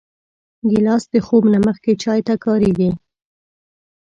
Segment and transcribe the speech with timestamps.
[0.69, 2.89] ګیلاس د خوب نه مخکې چای ته کارېږي.